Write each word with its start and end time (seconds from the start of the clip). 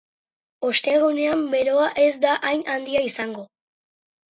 Ostegunean 0.69 1.43
beroa 1.51 1.85
ez 2.05 2.09
da 2.25 2.33
hain 2.51 2.67
handia 2.79 3.07
izango. 3.13 3.49